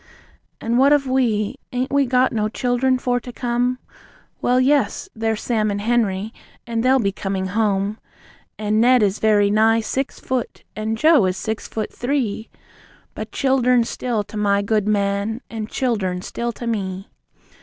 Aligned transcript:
And 0.59 0.79
what 0.79 0.93
of 0.93 1.05
we? 1.05 1.57
And 1.71 1.83
ain't 1.83 1.93
we 1.93 2.07
got 2.07 2.33
no 2.33 2.49
childern 2.49 2.97
for 2.97 3.19
to 3.19 3.31
come? 3.31 3.77
Well, 4.41 4.59
yes! 4.59 5.07
There's 5.15 5.43
Sam 5.43 5.69
and 5.69 5.79
Henery, 5.79 6.33
and 6.65 6.81
they'll 6.81 6.97
be 6.97 7.11
coming 7.11 7.45
home. 7.49 7.99
And 8.57 8.81
Ned 8.81 9.03
is 9.03 9.19
very 9.19 9.51
nigh 9.51 9.81
six 9.81 10.19
foot, 10.19 10.63
and 10.75 10.97
Joe 10.97 11.27
is 11.27 11.37
six 11.37 11.67
foot 11.67 11.93
three! 11.93 12.49
But 13.13 13.31
childern 13.31 13.83
still 13.83 14.23
to 14.23 14.37
my 14.37 14.63
good 14.63 14.87
man, 14.87 15.39
and 15.51 15.69
childern 15.69 16.23
still 16.23 16.51
to 16.53 16.65
me! 16.65 17.11